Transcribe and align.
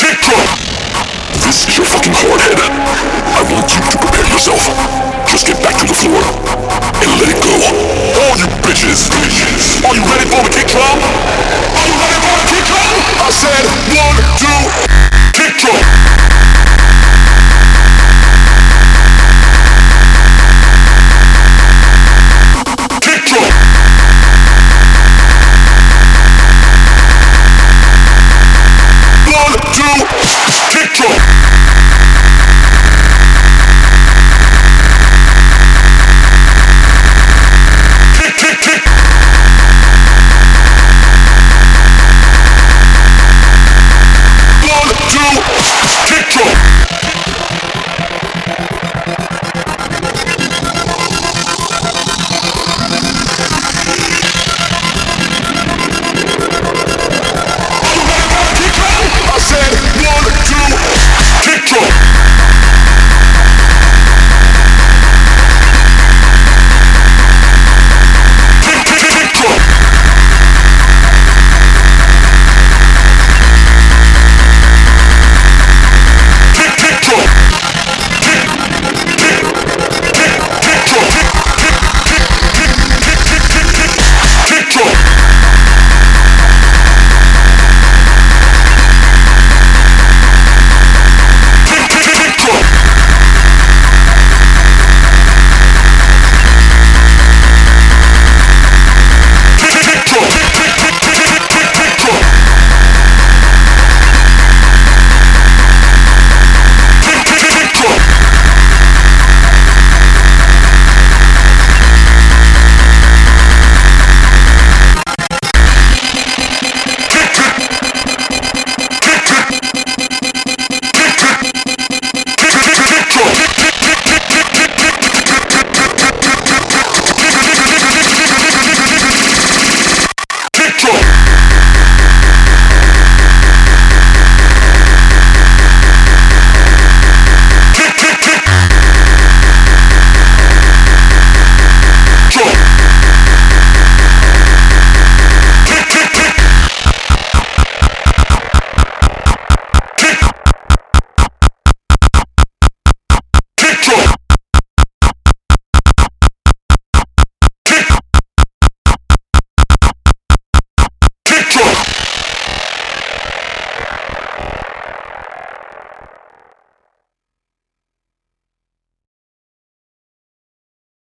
Kick! 0.00 0.22
This 1.44 1.68
is 1.68 1.76
your 1.76 1.86
fucking 1.86 2.14
hard 2.16 2.40
head. 2.40 2.58
I 2.58 3.42
want 3.52 3.68
you 3.74 3.80
to 3.84 3.98
prepare 3.98 4.26
yourself. 4.26 4.62
Just 5.28 5.46
get 5.46 5.62
back 5.62 5.76
to 5.80 5.86
the 5.86 5.94
floor. 5.94 6.65